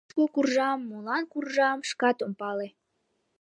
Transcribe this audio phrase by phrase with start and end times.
[0.15, 2.67] Кушко куржам, молан куржам, шкат ом пале.